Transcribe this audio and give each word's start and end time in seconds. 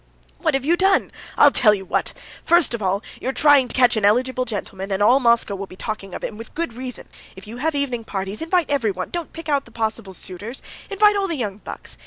"What 0.39 0.55
have 0.55 0.65
you 0.65 0.75
done? 0.75 1.11
I'll 1.37 1.51
tell 1.51 1.75
you 1.75 1.85
what. 1.85 2.13
First 2.43 2.73
of 2.73 2.81
all, 2.81 3.03
you're 3.19 3.31
trying 3.31 3.67
to 3.67 3.75
catch 3.75 3.95
an 3.95 4.03
eligible 4.03 4.45
gentleman, 4.45 4.91
and 4.91 5.03
all 5.03 5.19
Moscow 5.19 5.53
will 5.53 5.67
be 5.67 5.75
talking 5.75 6.15
of 6.15 6.23
it, 6.23 6.29
and 6.29 6.39
with 6.39 6.55
good 6.55 6.73
reason. 6.73 7.07
If 7.35 7.45
you 7.45 7.57
have 7.57 7.75
evening 7.75 8.05
parties, 8.05 8.41
invite 8.41 8.67
everyone, 8.71 9.11
don't 9.11 9.31
pick 9.31 9.47
out 9.47 9.65
the 9.65 9.69
possible 9.71 10.15
suitors. 10.15 10.63
Invite 10.89 11.15
all 11.15 11.27
the 11.27 11.37
young 11.37 11.57
bucks. 11.57 11.97